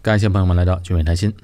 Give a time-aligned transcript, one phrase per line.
[0.00, 1.34] 感谢朋友们来到聚美谈心。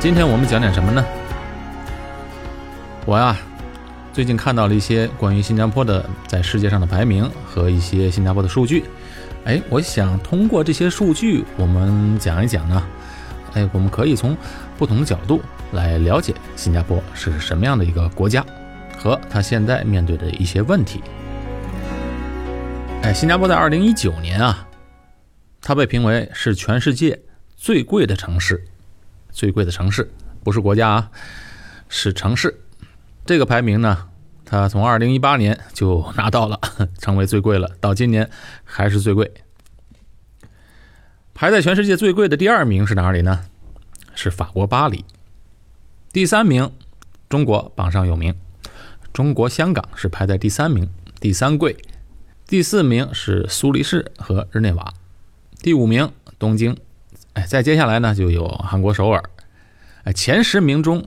[0.00, 1.04] 今天我们讲点什么呢？
[3.04, 3.36] 我呀，
[4.18, 8.82] 最近看到了一些关于新加坡的在世界上的排名和一些新加坡的数据。
[9.44, 12.84] 哎，我想通过这些数据，我们讲一讲呢。
[13.52, 14.36] 哎，我们可以从
[14.76, 18.44] 不同的角度来了解新加坡是什么样的一个国家，
[18.98, 21.00] 和它现在面对的一些问题。
[23.04, 24.66] 哎，新加坡在二零一九年啊，
[25.62, 27.16] 它被评为是全世界
[27.56, 28.64] 最贵的城市。
[29.30, 30.10] 最贵的城市
[30.42, 31.10] 不是国家啊，
[31.88, 32.62] 是城市。
[33.24, 34.07] 这个排名呢，
[34.50, 36.58] 它从二零一八年就拿到了，
[36.98, 37.70] 成为最贵了。
[37.80, 38.30] 到今年
[38.64, 39.30] 还是最贵。
[41.34, 43.44] 排在全世界最贵的第二名是哪里呢？
[44.14, 45.04] 是法国巴黎。
[46.12, 46.72] 第三名，
[47.28, 48.34] 中国榜上有名，
[49.12, 50.88] 中国香港是排在第三名，
[51.20, 51.76] 第三贵。
[52.46, 54.94] 第四名是苏黎世和日内瓦，
[55.60, 56.74] 第五名东京。
[57.34, 59.22] 哎，再接下来呢，就有韩国首尔。
[60.04, 61.06] 哎，前十名中，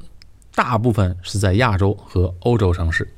[0.53, 3.11] 大部分是在亚洲和欧洲城市，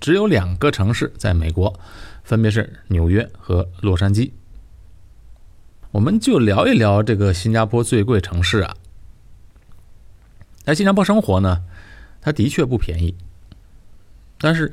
[0.00, 1.78] 只有两个城市在美国，
[2.22, 4.32] 分别是纽约和洛杉矶。
[5.92, 8.76] 我们就聊一聊这个新加坡最贵城市啊。
[10.64, 11.62] 在新加坡生活呢，
[12.20, 13.14] 它的确不便宜。
[14.38, 14.72] 但是，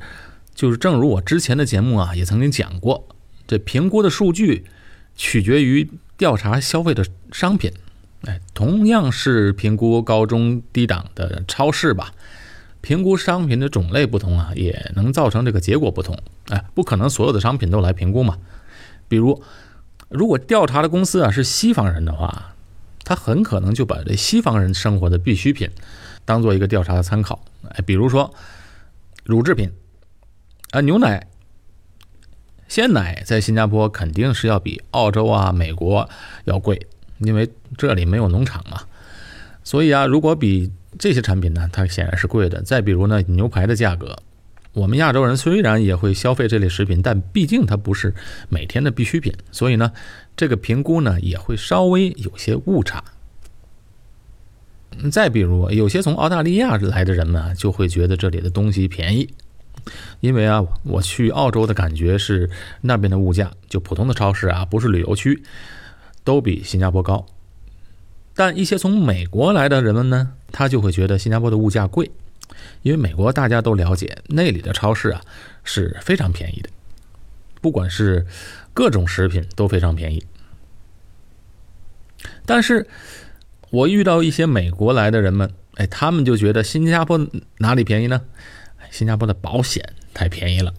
[0.54, 3.08] 就是正如我之前的节目啊，也曾经讲过，
[3.46, 4.64] 这评估的数据
[5.14, 5.90] 取决于。
[6.18, 7.72] 调查消费的商品，
[8.26, 12.14] 哎，同样是评估高中低档的超市吧，
[12.82, 16.18] 评估商品的种类不同啊，也能造成这个结果不同。
[16.48, 18.36] 哎，不可能所有的商品都来评估嘛。
[19.08, 19.42] 比如，
[20.10, 22.54] 如果调查的公司啊是西方人的话，
[23.04, 25.70] 他很可能就把这西方人生活的必需品
[26.24, 27.42] 当做一个调查的参考。
[27.70, 28.34] 哎，比如说
[29.24, 29.72] 乳制品
[30.72, 31.26] 啊，牛奶。
[32.68, 36.08] 鲜奶在新加坡肯定是要比澳洲啊、美国
[36.44, 36.86] 要贵，
[37.18, 38.80] 因为这里没有农场嘛。
[39.62, 42.62] 所以啊，如果比这些产品呢，它显然是贵的。
[42.62, 44.16] 再比如呢，牛排的价格，
[44.72, 48.14] 我们亚洲人虽然也会消费这类食品，但毕竟它不是
[48.48, 49.90] 每天的必需品，所以呢，
[50.36, 53.02] 这个评估呢也会稍微有些误差。
[55.10, 59.28] 再比如，有些从澳大利亚来的人们啊，就会觉得这里的东西便宜。
[60.20, 62.48] 因为啊，我去澳洲的感觉是
[62.82, 65.42] 那边的物价，就普通的超市啊，不是旅游区，
[66.22, 67.26] 都比新加坡高。
[68.36, 72.10] 但一些从美国来的人们呢，他就会觉得新加坡的物价贵，
[72.82, 75.20] 因为美国大家都了解，那里的超市啊
[75.64, 76.68] 是非常便宜的，
[77.60, 78.26] 不管是
[78.74, 80.24] 各种食品都非常便宜。
[82.44, 82.86] 但是
[83.70, 87.18] 我遇到一些美国来的人们，哎，他们就觉得新加坡
[87.58, 88.20] 哪里便宜呢？
[88.90, 89.82] 新加坡的保险
[90.12, 90.74] 太便宜了，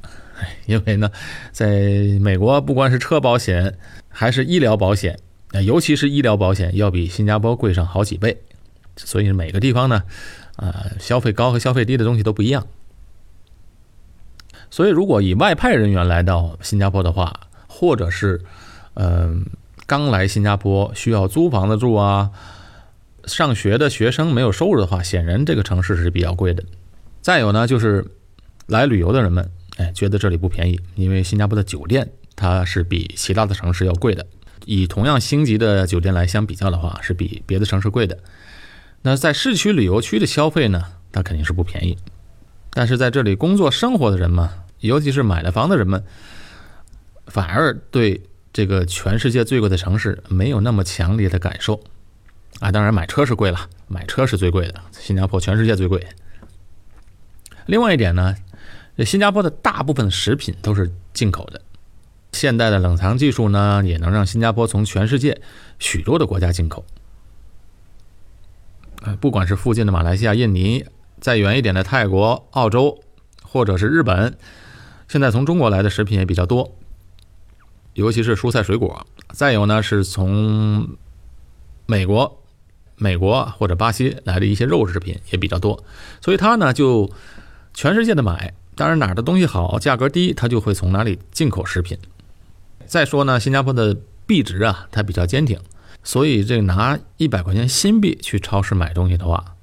[0.67, 1.09] 因为呢，
[1.51, 1.67] 在
[2.22, 5.17] 美国不管是车保险还是医疗保险，
[5.66, 8.38] 尤其是医疗保险要比新加坡贵上好几倍，
[8.97, 10.03] 所以每个地方呢，
[10.57, 12.67] 呃，消费高和消费低的东西都不一样。
[14.69, 18.41] 所以，如果以外派人员来到新加坡的话，或者是
[18.95, 19.45] 嗯
[19.85, 22.31] 刚来新加坡需要租房子住啊，
[23.25, 26.63] 上学的学生没有收入的话，显然这个城市是比较贵的。
[27.21, 28.03] 再有呢，就是
[28.65, 34.25] 来旅游的人们，哎，觉得这里不便宜，因为新加坡的酒店它是比其他的城市要贵的。
[34.65, 38.17] 以同样星级的酒店来相比较的话，是比别的城市贵的。
[39.03, 40.81] 那在市区旅游区的消费呢，
[41.12, 41.97] 它肯定是不便宜。
[42.72, 46.03] 但是在这里工作生活的人嘛，尤其是买了房的人们，
[47.28, 48.22] 反而对
[48.52, 51.84] 这个全世界最贵的城市没有那么强烈的感受。
[52.59, 56.08] 啊，当然买车是贵了，买车是最贵的，新加坡全世界最贵。
[57.66, 58.35] 另外一点呢，
[58.96, 61.62] 这新加坡的大部分食品都是进口的。
[62.31, 65.41] 现代的冷藏技术呢，也能让新加坡从全世界
[65.78, 66.85] 许多的国家进口。
[69.20, 70.85] 不管是附近的马来西亚、印尼，
[71.20, 73.03] 再远一点的泰国、澳洲，
[73.41, 74.38] 或者是日本，
[75.08, 76.76] 现在从中国来的食品也比较多，
[77.94, 79.05] 尤其是蔬菜水果。
[79.32, 80.88] 再有呢，是从
[81.85, 82.41] 美国、
[82.97, 85.84] 美国或者巴西来的一些肉制品也比较多，
[86.22, 87.09] 所以它呢就。
[87.76, 91.97] 全世界的买，当然哪儿的东西好，价格低，他就会从哪里进口食品。
[92.85, 93.97] 再说呢，新加坡的
[94.28, 95.59] 币值啊，它比较坚挺，
[96.03, 99.55] 所以这拿一百块钱新币去超市买东西的话，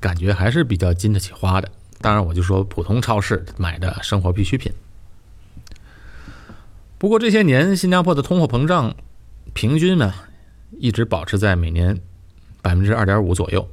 [0.00, 1.68] 感觉还是比较经得起花的。
[2.00, 4.72] 当然，我就说普通超市买的生活必需品。
[6.98, 8.94] 不过这些年，新加坡的通货膨胀
[9.52, 10.14] 平均呢，
[10.78, 11.98] 一直保持在每年
[12.62, 13.68] 百分之二点五左右，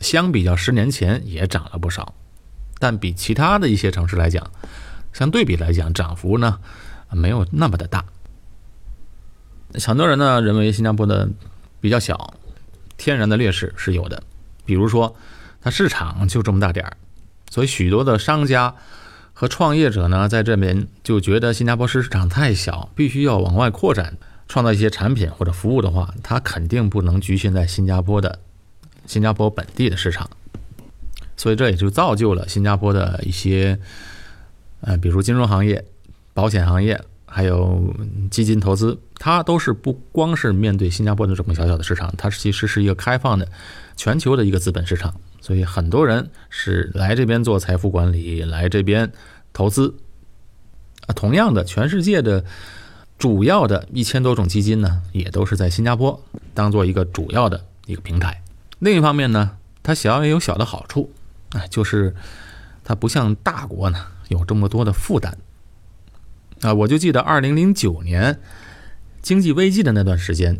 [0.00, 2.14] 相比较十年前也涨了不少，
[2.78, 4.50] 但比其他的一些城市来讲，
[5.12, 6.58] 相对比来讲，涨幅呢
[7.10, 8.04] 没有那么的大。
[9.80, 11.28] 很多人呢认为新加坡的
[11.80, 12.34] 比较小，
[12.96, 14.22] 天然的劣势是有的，
[14.64, 15.16] 比如说
[15.60, 16.96] 它市场就这么大点儿，
[17.50, 18.74] 所以许多的商家
[19.32, 24.16] 和创业者呢在这边就觉得新加坡市场太小，必须要往外扩展，
[24.46, 28.38] 创造一些产品或者服务的话，它肯定不能局限在新加坡的
[29.06, 30.28] 新加坡本地的市场，
[31.36, 33.78] 所以这也就造就了新加坡的一些，
[34.82, 35.84] 呃，比如金融行业、
[36.34, 37.02] 保险行业。
[37.32, 37.82] 还有
[38.30, 43.48] 基金投资，它都是不光是面对新加坡的这么小小的市场，它其实是一个开放的
[43.96, 49.10] 全球的一个资本市场，所以很多人是来这边做财富管理，来这边
[49.54, 49.94] 投资。
[51.06, 52.44] 啊，同样的，全世界的
[53.18, 56.22] 主要的一千多种基金呢，也都是在新加坡
[56.54, 58.42] 当做一个主要的一个平台。
[58.78, 61.10] 另一方面呢，它小也有小的好处，
[61.50, 62.14] 啊，就是
[62.84, 65.36] 它不像大国呢有这么多的负担。
[66.62, 68.40] 啊，我就记得二零零九年
[69.20, 70.58] 经济危机的那段时间，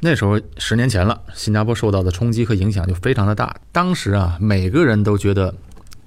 [0.00, 3.60] 那时候十年前了，新加坡受到的冲击和影响就非常的大。
[3.72, 5.54] 当时啊，每个人都觉得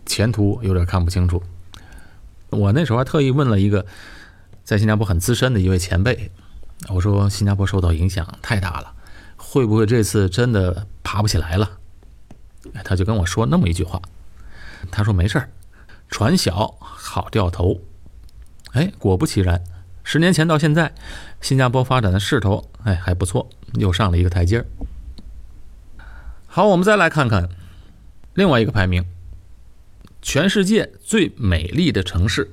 [0.05, 1.43] 前途有点看不清楚。
[2.49, 3.85] 我那时候还特意问了一个
[4.63, 6.31] 在新加坡很资深的一位前辈，
[6.87, 8.93] 我说新加坡受到影响太大了，
[9.35, 11.69] 会不会这次真的爬不起来了？
[12.85, 14.01] 他就跟我说那么一句话，
[14.89, 15.49] 他说没事儿，
[16.07, 17.81] 船小好掉头。
[18.73, 19.63] 哎，果不其然，
[20.03, 20.93] 十年前到现在，
[21.41, 24.65] 新加坡发展的势头哎还不错，又上了一个台阶儿。
[26.45, 27.49] 好，我们再来看看
[28.33, 29.05] 另外一个排名，
[30.21, 32.51] 全世界最美丽的城市。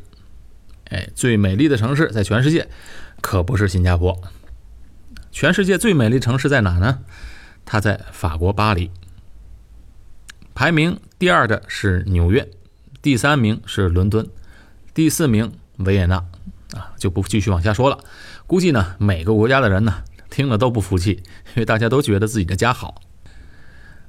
[0.90, 2.68] 哎，最美丽的城市在全世界
[3.20, 4.18] 可不是新加坡。
[5.32, 7.00] 全世界最美丽城市在哪呢？
[7.64, 8.90] 它在法国巴黎。
[10.54, 12.48] 排名第二的是纽约，
[13.02, 14.26] 第三名是伦敦，
[14.94, 15.52] 第四名。
[15.78, 16.16] 维也纳，
[16.72, 17.98] 啊，就不继续往下说了。
[18.46, 21.22] 估计呢，每个国家的人呢，听了都不服气，
[21.54, 23.02] 因为大家都觉得自己的家好。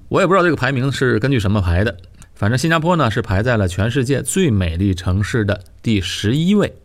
[0.09, 1.97] 我也不知道这个排名是根据什么排的，
[2.33, 6.77] 反正新加坡呢是排在了全世界最美丽城市的第十一位。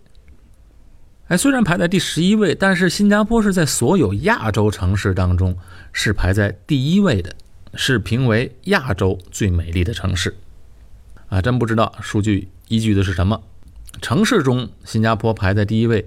[1.29, 5.57] 哎，虽然排在第十一位，但是新加坡是在所有亚洲城市当中
[5.93, 7.35] 是排在第一位的，
[7.75, 10.37] 是评为亚洲最美丽的城市。
[11.29, 13.41] 啊，真不知道数据依据的是什么。
[14.01, 16.07] 城市中，新加坡排在第一位，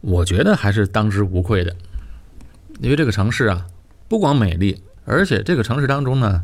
[0.00, 1.74] 我觉得还是当之无愧的。
[2.80, 3.66] 因为这个城市啊，
[4.08, 6.42] 不光美丽，而且这个城市当中呢，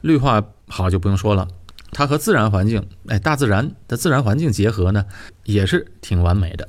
[0.00, 1.46] 绿化好就不用说了，
[1.92, 5.04] 它和自然环境，哎，大自然的自然环境结合呢，
[5.44, 6.66] 也是挺完美的。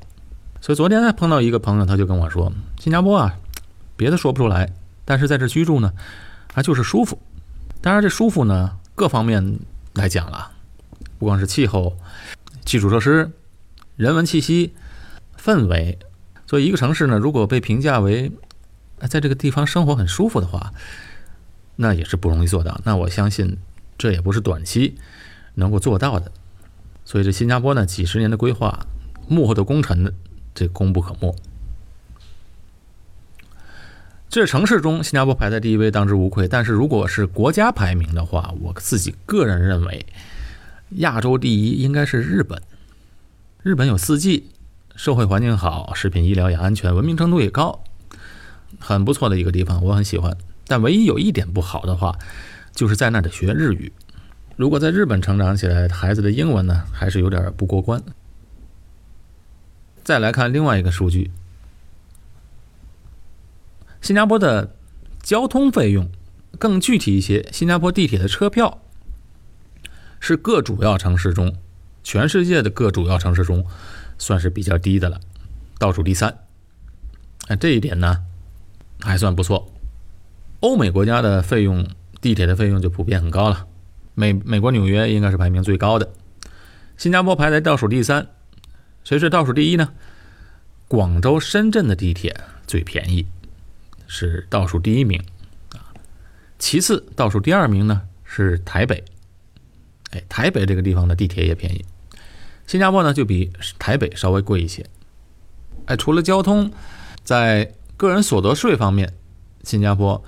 [0.60, 3.34] 所以昨天呢碰到一个朋友，他就跟我说，新加坡啊，
[3.96, 4.70] 别的说不出来，
[5.06, 5.94] 但是在这居住呢，
[6.54, 7.18] 啊，就是舒服。
[7.82, 9.60] 当然，这舒服呢，各方面
[9.94, 10.52] 来讲了，
[11.18, 11.96] 不光是气候。
[12.64, 13.32] 基础设施、
[13.96, 14.74] 人文气息、
[15.38, 15.98] 氛围，
[16.48, 18.32] 所以一个城市呢，如果被评价为
[19.08, 20.74] 在这个地方生活很舒服的话，
[21.76, 22.80] 那也是不容易做到。
[22.86, 23.58] 那我相信
[23.98, 24.96] 这也不是短期
[25.56, 26.32] 能够做到的。
[27.04, 28.86] 所以这新加坡呢，几十年的规划，
[29.28, 30.14] 幕后的功臣
[30.54, 31.36] 这功不可没。
[34.30, 36.48] 这城市中，新加坡排在第一位，当之无愧。
[36.48, 40.06] 但是如果是国家排名的话，我自己个人认为。
[40.98, 42.62] 亚洲第一应该是日本。
[43.64, 44.50] 日本有四季，
[44.96, 47.84] 社会环境好，食品医疗也安全，文明程度也高，
[48.80, 50.36] 很不错的一个地方，我很喜欢。
[50.68, 52.18] 但唯一有一点不好的话，
[52.74, 53.92] 就是在那得学日语。
[54.58, 58.04] 如果在日本成长起来，孩子的英文呢，还是有点不过关。
[60.04, 61.32] 再来看另外一个数据，
[64.02, 64.76] 新加坡的
[65.22, 66.10] 交通费用，
[66.58, 68.82] 更具体一些，新加坡地铁的车票。
[70.22, 71.54] 是各主要城市中，
[72.04, 73.66] 全世界的各主要城市中，
[74.20, 75.20] 算是比较低的了，
[75.80, 76.30] 倒数第三。
[77.48, 78.24] 啊，这一点呢，
[79.02, 79.74] 还算不错。
[80.60, 81.88] 欧美国家的费用，
[82.22, 83.66] 地铁的费用就普遍很高了。
[84.14, 86.14] 美美国纽约应该是排名最高的，
[86.98, 88.28] 新加坡排在倒数第三。
[89.04, 89.92] 谁是倒数第一呢？
[90.88, 93.26] 广州、深圳的地铁最便宜，
[94.06, 95.20] 是倒数第一名。
[95.74, 95.90] 啊，
[96.60, 99.04] 其次倒数第二名呢是台北。
[100.12, 101.84] 哎，台北这个地方的地铁也便宜，
[102.68, 104.86] 新加坡呢就比台北稍微贵一些。
[105.86, 106.72] 哎，除了交通，
[107.24, 109.14] 在个人所得税方面，
[109.64, 110.24] 新加坡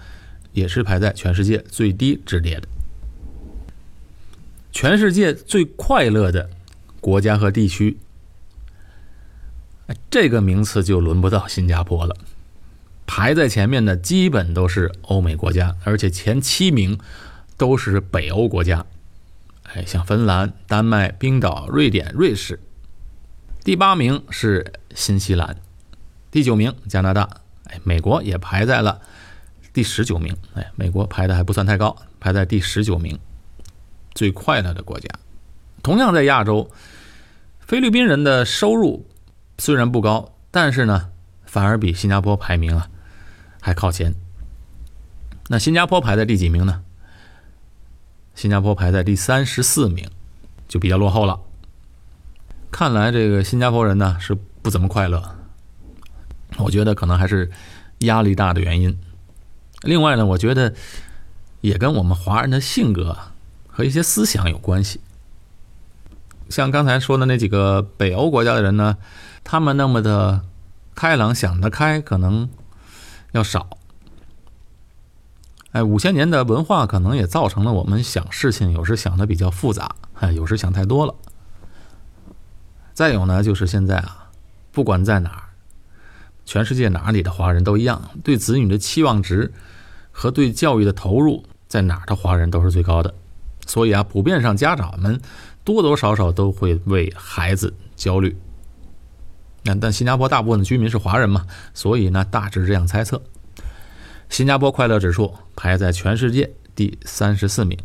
[0.51, 2.67] 也是排在全世界最低之列的。
[4.71, 6.49] 全世界最快乐的
[6.99, 7.97] 国家和地区，
[10.09, 12.15] 这个名次就轮不到新加坡了。
[13.05, 16.97] 排在前面的基本都是欧美国家，而且前七名
[17.57, 18.85] 都是北欧国家。
[19.73, 22.59] 哎，像芬兰、丹麦、冰岛、瑞典、瑞士。
[23.63, 25.57] 第八名是新西兰，
[26.29, 27.27] 第九名加拿大。
[27.65, 29.01] 哎，美国也排在了
[29.71, 30.35] 第十九名。
[30.53, 33.17] 哎，美国排的还不算太高，排在第十九名，
[34.13, 35.09] 最快乐的国家。
[35.81, 36.69] 同样在亚洲，
[37.59, 39.07] 菲律宾人的收入
[39.57, 41.09] 虽然不高，但是呢，
[41.45, 42.89] 反而比新加坡排名啊
[43.59, 44.13] 还靠前。
[45.47, 46.82] 那新加坡排在第几名呢？
[48.35, 50.09] 新加坡排在第三十四名，
[50.67, 51.39] 就比较落后了。
[52.71, 55.35] 看来这个新加坡人呢是不怎么快乐，
[56.57, 57.51] 我觉得可能还是
[57.99, 58.99] 压力大的原因。
[59.81, 60.73] 另外呢，我觉得
[61.61, 63.17] 也跟我们华人的性格
[63.67, 64.99] 和一些思想有关系。
[66.49, 68.97] 像刚才说的那几个北欧国家的人呢，
[69.43, 70.41] 他们那么的
[70.95, 72.49] 开朗、想得开，可能
[73.31, 73.77] 要少。
[75.73, 81.15] 哎，五千年的文化可能也造成了我们想事情有时想的比较复杂，哎，有时想太多了。
[82.93, 84.29] 再有呢，就是现在啊，
[84.71, 85.43] 不管在哪儿，
[86.45, 89.51] 全世界哪里的华人都一样，对子女的期望值
[90.11, 93.11] 和对教育的投入，在哪儿的华人都是最高的。
[93.65, 95.19] 所以啊，普遍上家长们
[95.63, 98.37] 多多少少都会为孩子焦虑。
[99.63, 103.19] 那但新加坡大部分的居民是华人嘛，所以呢，大致这样猜测。
[104.33, 107.77] 新加坡快乐指数排在全世界第三十四名。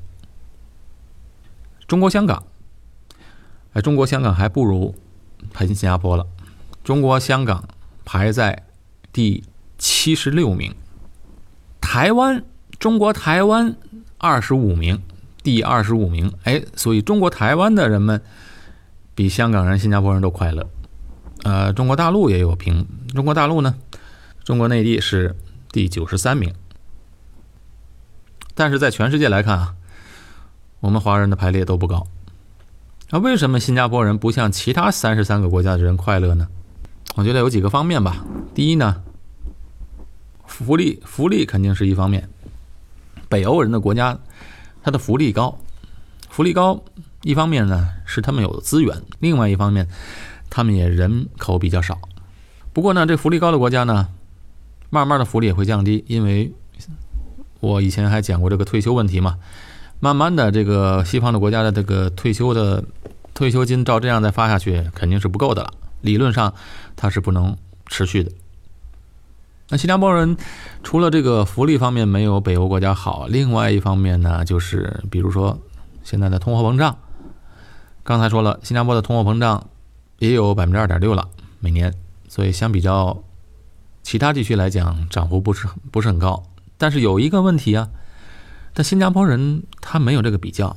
[1.86, 2.42] 中国香港，
[3.74, 4.94] 哎，中国香港还不如
[5.52, 6.26] 排新加坡了。
[6.82, 7.68] 中国香港
[8.06, 8.64] 排在
[9.12, 9.44] 第
[9.76, 10.74] 七十六名。
[11.82, 12.42] 台湾，
[12.78, 13.76] 中国台湾
[14.16, 15.02] 二十五名，
[15.42, 16.32] 第二十五名。
[16.44, 18.22] 哎，所以中国台湾的人们
[19.14, 20.66] 比香港人、新加坡人都快乐。
[21.42, 23.74] 呃，中国大陆也有评，中国大陆呢，
[24.44, 25.36] 中国内地是。
[25.70, 26.54] 第九十三名，
[28.54, 29.74] 但是在全世界来看啊，
[30.80, 32.06] 我们华人的排列都不高。
[33.10, 36.48] 那为什么新加坡人不像其他三十三个国家的人快乐呢？
[37.16, 38.24] 我觉得有几个方面吧。
[38.54, 39.02] 第一呢，
[40.46, 42.28] 福利福利肯定是一方面。
[43.28, 44.18] 北欧人的国家，
[44.82, 45.58] 他的福利高，
[46.30, 46.82] 福利高，
[47.22, 49.86] 一方面呢是他们有资源，另外一方面
[50.48, 51.98] 他们也人口比较少。
[52.72, 54.08] 不过呢，这福利高的国家呢。
[54.90, 56.52] 慢慢的福利也会降低，因为
[57.60, 59.36] 我以前还讲过这个退休问题嘛。
[60.00, 62.84] 慢慢的，这个西方的国家的这个退休的
[63.34, 65.72] 退休金照这样再发下去，肯定是不够的了。
[66.02, 66.54] 理论上，
[66.94, 68.30] 它是不能持续的。
[69.70, 70.36] 那新加坡人
[70.84, 75.58] 除了这个福利方面没有北欧国家好，另外一方面呢，就是比如说
[76.04, 76.96] 现在的通货膨胀。
[78.04, 79.66] 刚才说了，新加坡的通货膨胀
[80.20, 81.28] 也有百分之二点六了
[81.58, 81.92] 每年，
[82.28, 83.20] 所以相比较。
[84.02, 86.42] 其他地区来讲，涨幅不是不是很高，
[86.78, 87.90] 但是有一个问题啊，
[88.72, 90.76] 但新加坡人他没有这个比较，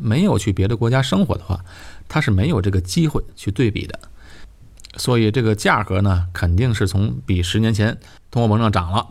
[0.00, 1.62] 没有去别的国家生活的话，
[2.08, 3.98] 他是没有这个机会去对比的，
[4.96, 7.98] 所以这个价格呢，肯定是从比十年前
[8.30, 9.08] 通货膨胀涨了，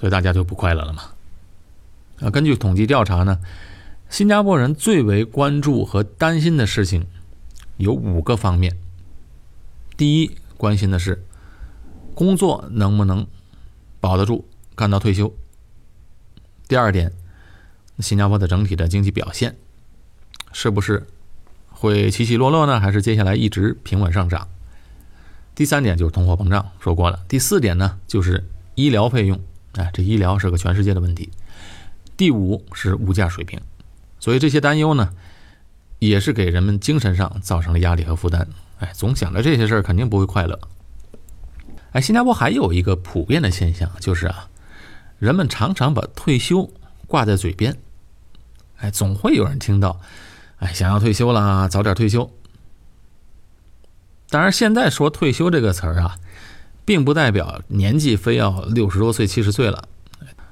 [0.00, 1.02] 所以大家就不快乐了嘛。
[2.20, 3.40] 啊，根据统计调查呢，
[4.08, 7.06] 新加坡人最为关注和担心的事情
[7.76, 8.78] 有五个方面，
[9.98, 11.22] 第一，关心的是。
[12.14, 13.26] 工作能不能
[14.00, 15.34] 保得住，干到退休？
[16.68, 17.12] 第二点，
[17.98, 19.56] 新加坡的整体的经济表现
[20.52, 21.06] 是不是
[21.70, 22.80] 会起起落落呢？
[22.80, 24.48] 还是接下来一直平稳上涨？
[25.54, 27.24] 第三点就是通货膨胀，说过了。
[27.28, 28.44] 第四点呢，就是
[28.74, 29.38] 医疗费用，
[29.72, 31.30] 哎，这医疗是个全世界的问题。
[32.16, 33.60] 第五是物价水平，
[34.18, 35.12] 所以这些担忧呢，
[35.98, 38.48] 也是给人们精神上造成了压力和负担。
[38.78, 40.58] 哎，总想着这些事儿，肯定不会快乐。
[41.94, 44.48] 哎，新加坡还有一个普遍的现象，就是啊，
[45.20, 46.68] 人们常常把退休
[47.06, 47.78] 挂在嘴边，
[48.78, 50.00] 哎，总会有人听到，
[50.58, 52.28] 哎，想要退休啦，早点退休。
[54.28, 56.18] 当然，现在说退休这个词儿啊，
[56.84, 59.86] 并不代表年纪非要六十多岁、七十岁了，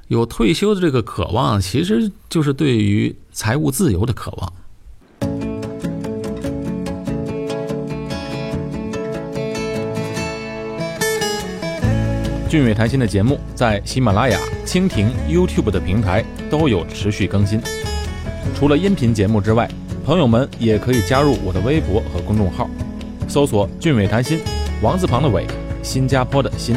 [0.06, 4.52] 有退休的这个渴望，其实就是对于财务自由的渴望。
[12.52, 17.58] 俊伟谈心的节目在喜马拉雅、蜻蜓、YouTube 的平台都有持续更新。
[18.54, 19.66] 除了音频节目之外，
[20.04, 22.68] 朋友们也可以加入我的微博和公众号，
[23.26, 24.38] 搜索“俊伟谈心”，
[24.84, 25.46] 王字旁的伟，
[25.82, 26.76] 新加坡的新。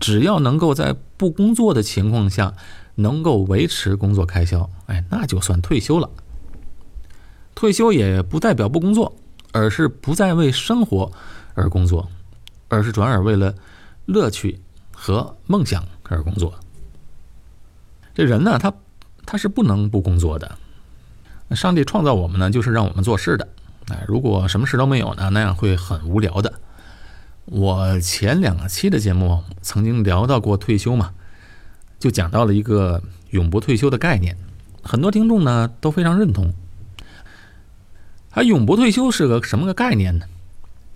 [0.00, 2.54] 只要能够在不工作的情况下
[2.94, 6.08] 能够维持工作开销，哎，那就算退休了。
[7.56, 9.12] 退休也不代表不工作，
[9.50, 11.10] 而是不再为生活
[11.54, 12.08] 而工作，
[12.68, 13.54] 而是转而为了
[14.06, 14.60] 乐趣
[14.92, 16.54] 和梦想而工作。
[18.14, 18.72] 这人呢，他
[19.26, 20.58] 他是不能不工作的。
[21.50, 23.48] 上帝创造我们呢，就是让我们做事的。
[23.88, 26.60] 哎，如果什么事都没有呢，那样会很无聊的。
[27.44, 31.12] 我前两期的节目曾经聊到过退休嘛，
[31.98, 34.36] 就讲到了一个永不退休的概念，
[34.82, 36.54] 很多听众呢都非常认同。
[38.30, 40.26] 它永不退休是个什么个概念呢？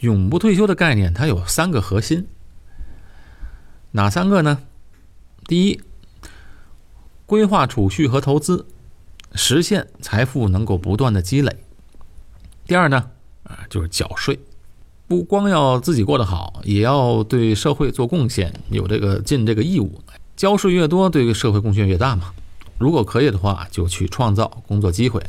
[0.01, 2.27] 永不退休的概念，它有三个核心，
[3.93, 4.61] 哪三个呢？
[5.47, 5.81] 第一，
[7.27, 8.67] 规划储蓄和投资，
[9.33, 11.57] 实现财富能够不断的积累。
[12.67, 13.11] 第二呢，
[13.45, 14.39] 啊，就是缴税。
[15.09, 20.01] 不光要自己过得好，也要对社会做贡献，有这个尽这个义务。
[20.37, 22.35] 交税越多，对社会贡献越大嘛。
[22.79, 25.21] 如果可以的话，就去创造工作机会。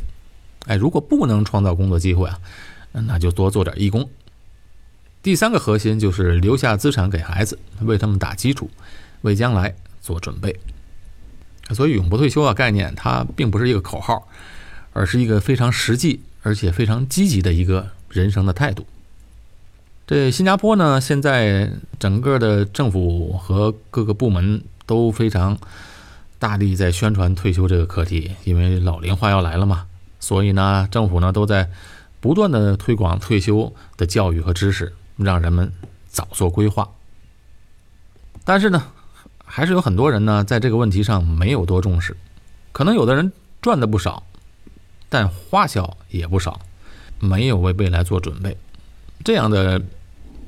[0.66, 2.38] 哎，如果不能创造工作机会啊，
[2.92, 4.08] 那就多做点义工。
[5.22, 8.70] 第三个核心就是留下资产给孩子，为他们打基础，
[9.20, 10.58] 为将来做准备。
[11.70, 14.26] 所以，永不退休啊概念，它并不是一个口号，
[14.92, 18.86] 而是一个非常实际而且非常积极的一个人生的态度。
[20.06, 25.56] 这新加坡呢，现在整个的政府和各个部门都非常
[26.38, 29.86] 大力在宣传退休这个课题，因为老龄化要来了嘛，
[30.18, 31.70] 所以呢，政府呢都在
[32.18, 34.92] 不断的推广退休的教育和知识，
[35.24, 35.72] 让人们
[36.08, 36.88] 早做规划。
[38.44, 38.86] 但是呢，
[39.44, 42.16] 还是有很多人呢在这个问题上没有多重视，
[42.72, 44.22] 可能有的人赚的不少，
[45.08, 46.60] 但花销也不少，
[47.18, 48.56] 没有为未来做准备，
[49.24, 49.80] 这样的。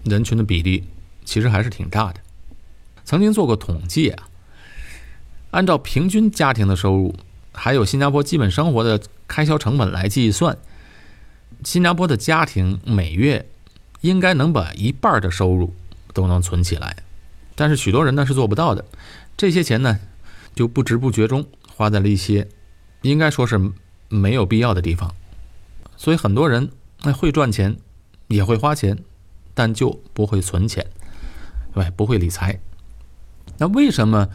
[0.05, 0.83] 人群的比例
[1.25, 2.19] 其实还是挺大的。
[3.05, 4.27] 曾经做过统计啊，
[5.53, 7.15] 按照平均家庭的收入，
[7.53, 10.59] 还有新加坡基本生活的开销成本来计算，
[11.63, 13.49] 新加坡的家庭每月
[14.03, 15.75] 应该能把一半的收入
[16.13, 16.95] 都能存起来。
[17.55, 18.85] 但是许多人呢是做不到的，
[19.37, 19.99] 这些钱呢
[20.55, 22.47] 就不知不觉中花在了一些
[23.01, 23.59] 应该说是
[24.11, 25.15] 没有必要的地方。
[25.97, 26.71] 所以很多人
[27.19, 27.79] 会赚钱，
[28.29, 28.99] 也会花钱。
[29.55, 30.87] 但就不会存钱，
[31.75, 32.59] 对，不会理财。
[33.59, 34.31] 那为什么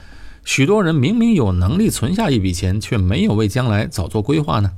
[0.46, 4.78] 许多人明明有能力存下一笔钱，却没有为将来早做规划呢？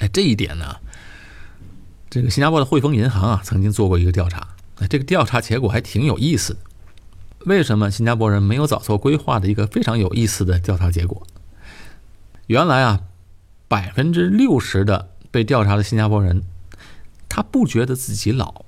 [0.00, 0.76] 哎，这一点呢，
[2.08, 4.48] 这个新加坡的汇丰银行啊，曾经做过一个调查，
[4.88, 6.56] 这个调查结果还挺有意思。
[7.46, 11.26] 为什么新加坡人没有早做规划的一个非常有意思的调查结果？
[12.46, 13.02] 原来啊，
[13.68, 16.42] 百分之六十的被调查的新加坡人。
[17.28, 18.64] 他不觉得自己老，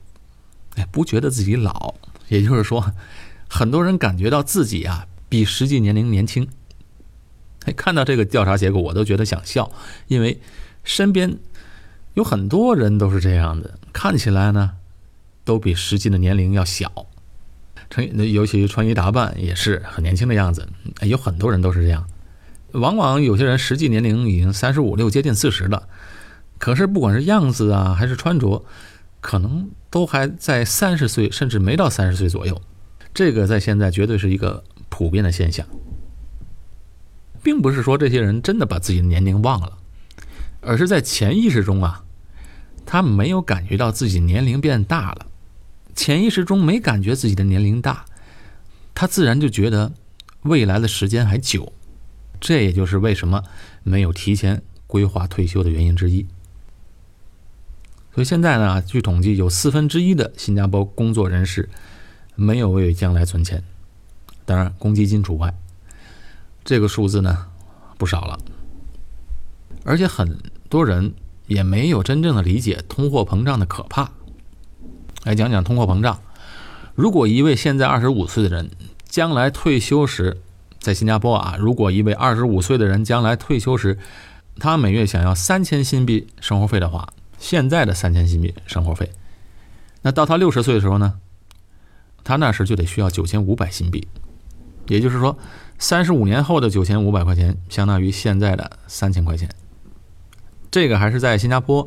[0.74, 1.94] 哎，不觉得自己老，
[2.29, 2.92] 也就是说，
[3.48, 6.46] 很多人感觉到自己啊比实际年龄年轻。
[7.64, 9.70] 哎，看到这个调查结果，我都觉得想笑，
[10.09, 10.38] 因为
[10.85, 11.38] 身边
[12.19, 14.73] 有很多人都是这样的，看起来呢
[15.45, 17.07] 都比实际的年龄要小，
[17.89, 20.69] 穿尤其穿衣打扮也是很年轻的样子。
[21.03, 22.09] 有很多人都是这样，
[22.73, 25.89] 往往有些人实际年龄已经三十五六，接近四十了。
[26.59, 28.65] 可是，不管是样子啊，还是穿着，
[29.21, 32.61] 可能都还在三十岁，甚至没到三十岁左右。
[33.15, 35.65] 这个在现在绝对是一个普遍的现象，
[37.45, 39.79] 并不是说这些人真的把自己的年龄忘了，
[40.61, 42.03] 而是在潜意识中啊，
[42.90, 45.27] 他没有感觉到自己年龄变大了，
[45.94, 48.07] 潜意识中没感觉自己的年龄大，
[48.94, 49.92] 他自然就觉得
[50.44, 51.70] 未来的时间还久。
[52.40, 53.44] 这也就是为什么
[53.83, 56.27] 没有提前规划退休的原因之一。
[58.14, 61.68] 所以现在呢，据统计，有四分之一的新加坡工作人士
[62.37, 63.62] 没有为将来存钱，
[64.46, 65.55] 当然公积金除外。
[66.64, 67.48] 这个数字呢
[67.98, 68.38] 不少了，
[69.85, 70.38] 而且很
[70.70, 71.12] 多人
[71.49, 74.13] 也没有真正的理解通货膨胀的可怕。
[75.25, 76.21] 来讲讲通货膨胀。
[76.95, 78.71] 如果一位现在二十五岁的人
[79.09, 80.41] 将来退休时，
[80.79, 83.99] 在新加坡啊，如果一位二十五岁的人将来退休时，
[84.59, 89.11] 他每月想要三千新币生活费的话，现在的三千新币生活费，
[90.03, 91.15] 那到他六十岁的时候呢，
[92.25, 94.09] 他那时就得需要九千五百新币，
[94.89, 95.39] 也就是说，
[95.79, 99.49] 三十五年后的九千五百块钱相当于现在的三千块钱。
[100.71, 101.87] 这个还是在新加坡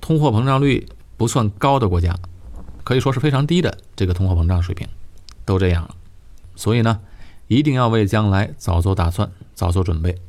[0.00, 2.14] 通货膨胀率不算高的国家，
[2.84, 4.88] 可以说是非常低的这个通货膨胀水平，
[5.44, 5.94] 都这样了。
[6.54, 7.00] 所以呢，
[7.46, 10.20] 一定要为将来早做打算，早做准备。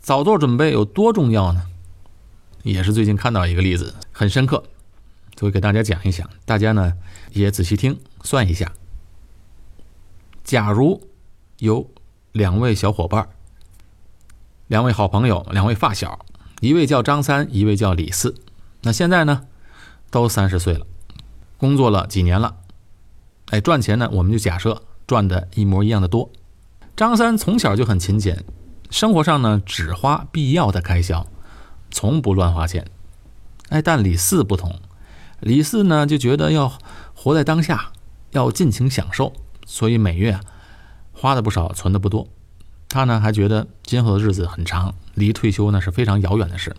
[0.00, 1.62] 早做准备有多重要呢？
[2.62, 4.64] 也是最近看到一个例子，很深刻，
[5.38, 6.28] 所以给大家讲一讲。
[6.44, 6.94] 大家呢
[7.32, 8.72] 也仔细听，算一下。
[10.42, 11.02] 假如
[11.58, 11.88] 有
[12.32, 13.28] 两位小伙伴，
[14.66, 16.26] 两位好朋友，两位发小，
[16.60, 18.34] 一位叫张三，一位叫李四，
[18.82, 19.46] 那现在呢，
[20.10, 20.86] 都三十岁了，
[21.56, 22.56] 工作了几年了，
[23.48, 26.30] 哎，赚钱呢，我们就假设赚的一模一样的多。
[26.94, 28.44] 张三从小就很勤俭，
[28.90, 31.26] 生活上呢只花必要的开销，
[31.90, 32.86] 从不乱花钱。
[33.70, 34.80] 哎，但李四不同，
[35.40, 36.70] 李四呢就觉得要
[37.14, 37.92] 活在当下，
[38.32, 39.32] 要尽情享受，
[39.64, 40.40] 所以每月啊
[41.12, 42.28] 花的不少，存的不多。
[42.90, 46.74] 他呢还觉得今后的日子很长，离退休呢是非常遥远的事。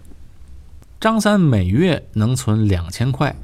[1.00, 3.36] 张三每月能存两千块，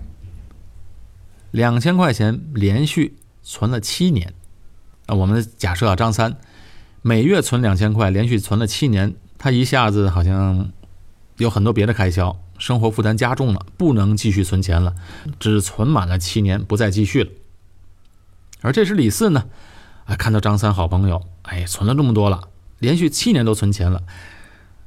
[1.50, 4.34] 两千块钱连续存了七年。
[5.06, 6.36] 啊，我们假设啊，张三
[7.02, 10.70] 每月存两千块，连续存了七年，他一下子好像
[11.38, 14.94] 有很多别的开销，生活负担加重了，不能继续存钱了，
[15.40, 17.32] 只存满了七年，不再继续了。
[18.60, 19.46] 而这时李四呢，
[20.04, 22.42] 啊，看到张三好朋友，哎，存了这么多了。
[22.80, 24.04] 连续七年都存钱了，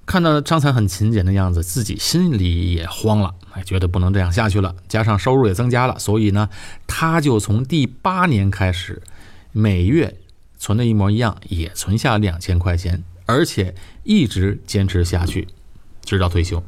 [0.07, 4.74] 看到张三很勤俭的样子，自己心里也慌了，哎，觉得不能这样下去了。
[4.88, 6.48] 加上收入也增加了，所以呢，
[6.87, 9.03] 他就从第八年开始，
[9.53, 10.16] 每月
[10.59, 13.74] 存的一模一样，也存下两千块钱，而且
[14.05, 15.48] 一直坚持下去，
[16.05, 16.62] 直到退休。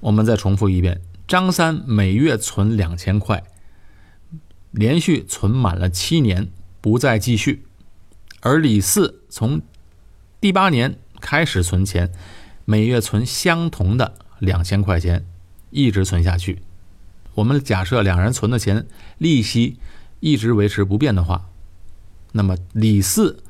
[0.00, 3.44] 我们再重复一遍：张三每月存两千块，
[4.70, 6.48] 连续存满了七年，
[6.80, 7.62] 不再继续；
[8.40, 9.60] 而李四从
[10.42, 12.10] 第八年开始存钱，
[12.64, 15.24] 每月存相同的两千块钱，
[15.70, 16.62] 一直存下去。
[17.36, 19.78] 我们假设两人存的钱利息
[20.18, 21.48] 一直维持不变的话，
[22.32, 23.44] 那么李四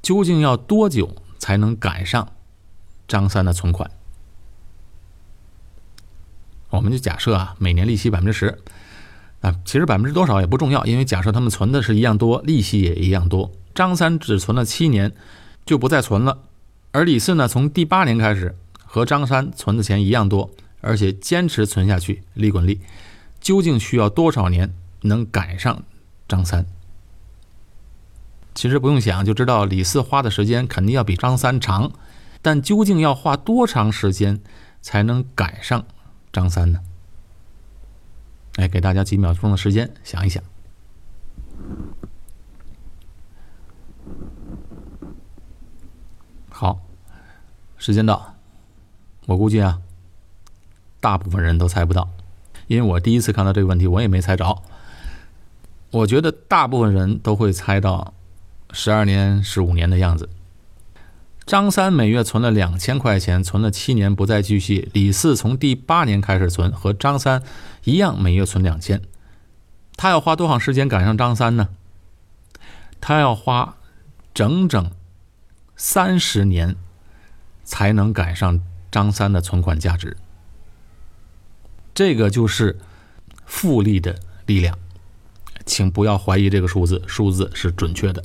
[0.00, 2.32] 究竟要多久才能赶上
[3.08, 3.90] 张三的存款？
[6.70, 8.60] 我们就假设啊，每年利息百分之十，
[9.40, 13.50] 啊，其实百分之多少也不重要，因为假设他们存的是一样多，利息也一样多。
[13.74, 15.12] 张三只存了七年。
[15.68, 16.38] 就不再存了，
[16.92, 20.50] 而李四呢，从第八年开始和张三存的钱一样多，
[20.80, 22.80] 而且坚持存下去，利滚利。
[23.38, 25.82] 究竟需要多少年能赶上
[26.26, 26.64] 张三？
[28.54, 31.92] 其实不用想就知道，李四花的时间肯定要比张三长，
[32.40, 34.40] 但究竟要花多长时间
[34.80, 35.84] 才能赶上
[36.32, 36.80] 张三呢？
[38.56, 40.42] 来，给大家几秒钟的时间想一想。
[46.60, 46.80] 好，
[47.76, 48.34] 时间到，
[49.26, 49.78] 我估计啊，
[50.98, 52.08] 大部分人都猜不到，
[52.66, 54.60] 因为我第一次看到这个问题，我也没猜着。
[55.92, 58.12] 我觉得大部分人都会猜到
[58.72, 60.28] 十二年、十五年的样子。
[61.46, 64.90] 张三每月存了两千块钱，存了七年不再继续。
[64.92, 67.40] 李四从第八年开始存，和张三
[67.84, 69.00] 一样，每月存两千。
[69.96, 71.68] 他要花多长时间赶上张三呢？
[73.00, 73.76] 他要花
[74.34, 74.90] 整整。
[75.78, 76.76] 三十年
[77.64, 78.60] 才能赶上
[78.90, 80.16] 张三的存款价值，
[81.94, 82.78] 这个就是
[83.46, 84.76] 复利的力量，
[85.64, 88.24] 请不要怀疑这个数字，数字是准确的。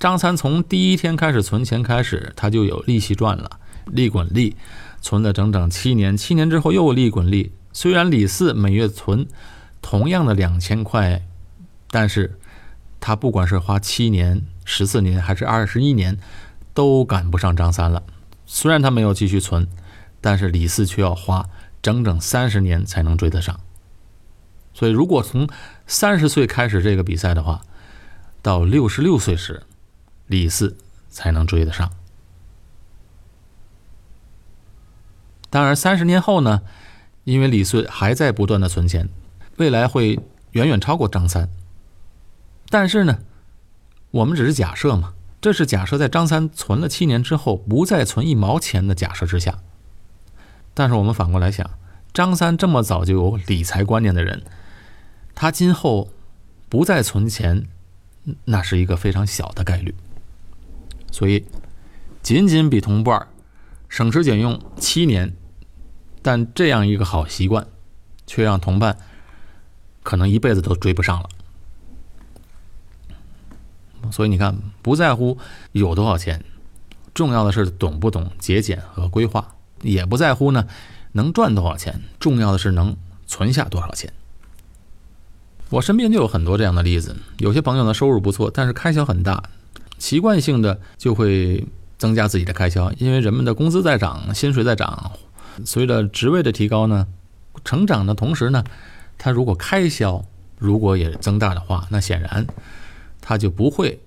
[0.00, 4.56] 张三从第一天开始存钱开始，他就有利息赚了，利滚利，
[5.00, 7.52] 存了整整七年，七年之后又利滚利。
[7.72, 9.28] 虽然李四每月存
[9.80, 11.24] 同样的两千块，
[11.88, 12.36] 但是
[13.06, 14.42] 他不管是花七年。
[14.64, 16.18] 十四年还是二十一年，
[16.74, 18.02] 都赶不上张三了。
[18.46, 19.68] 虽然他没有继续存，
[20.20, 21.48] 但是李四却要花
[21.80, 23.60] 整整三十年才能追得上。
[24.74, 25.48] 所以，如果从
[25.86, 27.62] 三十岁开始这个比赛的话，
[28.42, 29.62] 到六十六岁时，
[30.26, 30.76] 李四
[31.08, 31.92] 才能追得上。
[35.48, 36.62] 当然，三十年后呢，
[37.22, 39.08] 因为李四还在不断的存钱，
[39.58, 40.18] 未来会
[40.50, 41.48] 远远超过张三。
[42.68, 43.18] 但是呢？
[44.12, 49.58] 我们只是假设嘛，这是假设在张三存了七年之后不再存一毛钱的假设之下。
[50.72, 51.68] 但是我们反过来想，
[52.14, 54.42] 张三这么早就有理财观念的人，
[55.34, 56.10] 他今后
[56.68, 57.66] 不再存钱，
[58.44, 59.94] 那是一个非常小的概率。
[61.12, 61.44] 所以，
[62.22, 63.28] 仅仅比同伴
[63.88, 65.34] 省吃俭用七年，
[66.22, 67.66] 但这样一个好习惯，
[68.26, 68.96] 却让同伴
[70.02, 71.28] 可能一辈子都追不上了。
[74.10, 75.38] 所以你看，不在乎
[75.72, 76.44] 有多少钱，
[77.14, 79.42] 重要的是懂不懂节俭和规划；
[79.82, 80.66] 也不在乎呢
[81.12, 84.12] 能赚多少钱，重要的是能存下多少钱。
[85.70, 89.42] 我身边就有很多这样的例子，有些朋友呢收入不错，但是开销很大，
[89.98, 91.66] 习惯性的就会
[91.98, 95.12] 增加自己的开销，因为人们的工资在涨，薪水在涨，
[95.64, 97.06] 随着职位的提高呢，
[97.64, 98.62] 成长的同时呢，
[99.18, 100.24] 他如果开销
[100.58, 102.46] 如果也增大的话，那显然。
[103.28, 103.98] 他就不会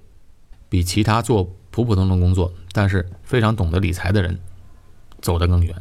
[0.70, 4.40] 比其他做普普通通工作，但是非常懂得理财的人
[5.20, 5.76] 走得更远。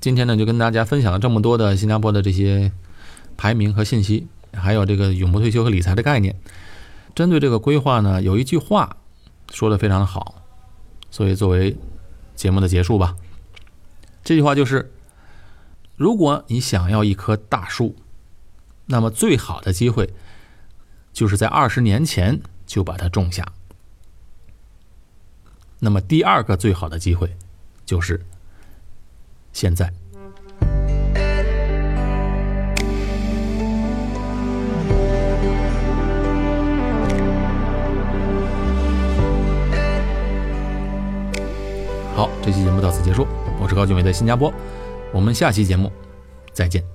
[0.00, 2.72] 今天呢就跟大家分享了这么多的新加坡的这些
[3.36, 6.34] 排名和信息，还有这个永不退休和理财的概念。
[7.14, 8.96] 针对这个规划呢，有一句话
[9.52, 10.42] 说的非常好，
[11.08, 11.76] 所以作为
[12.34, 13.14] 节目的结束吧。
[14.24, 14.92] 这句话就是：
[15.94, 17.94] 如果你想要一棵大树，
[18.86, 20.12] 那么最好的机会
[21.14, 23.46] 就是在二十年前就把它种下。
[25.78, 27.34] 那么第二个最好的机会
[27.86, 28.20] 就是
[29.52, 29.92] 现在。
[42.16, 43.26] 好，这期节目到此结束。
[43.60, 44.52] 我是高俊伟，在新加坡。
[45.12, 45.92] 我们下期节目
[46.52, 46.93] 再见。